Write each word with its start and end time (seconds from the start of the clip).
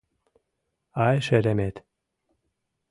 Ай, 1.05 1.17
шеремет... 1.25 1.75